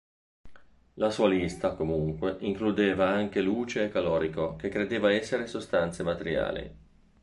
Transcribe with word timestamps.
La 0.95 1.11
sua 1.11 1.27
lista, 1.27 1.75
comunque, 1.75 2.37
includeva 2.39 3.09
anche 3.09 3.39
luce 3.39 3.83
e 3.83 3.89
calorico, 3.89 4.55
che 4.55 4.67
credeva 4.67 5.11
essere 5.13 5.45
sostanze 5.45 6.01
materiali. 6.01 6.75